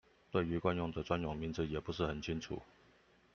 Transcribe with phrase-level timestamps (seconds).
[0.31, 2.59] 對於慣用的專用名詞也不是很清楚